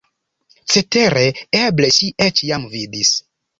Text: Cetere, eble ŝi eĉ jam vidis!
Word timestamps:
Cetere, 0.75 1.21
eble 1.61 1.93
ŝi 1.99 2.11
eĉ 2.27 2.43
jam 2.51 2.69
vidis! 2.75 3.15